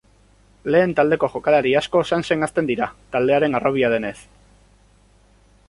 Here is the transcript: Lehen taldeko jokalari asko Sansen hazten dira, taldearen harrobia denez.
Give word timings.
Lehen 0.75 0.95
taldeko 0.99 1.27
jokalari 1.33 1.73
asko 1.81 2.01
Sansen 2.11 2.47
hazten 2.47 2.69
dira, 2.71 2.87
taldearen 3.17 3.59
harrobia 3.59 3.93
denez. 3.97 4.15